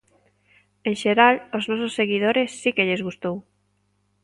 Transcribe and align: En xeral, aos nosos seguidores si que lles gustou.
En 0.89 0.95
xeral, 1.03 1.35
aos 1.53 1.65
nosos 1.71 1.95
seguidores 1.99 2.49
si 2.61 2.69
que 2.75 2.87
lles 2.87 3.05
gustou. 3.07 3.35